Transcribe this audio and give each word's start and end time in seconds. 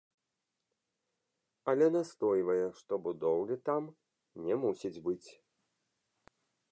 Але 1.73 1.89
настойвае, 1.97 2.65
што 2.79 2.93
будоўлі 3.07 3.55
там 3.69 3.83
не 4.47 4.55
мусіць 4.65 4.95
быць. 5.09 5.29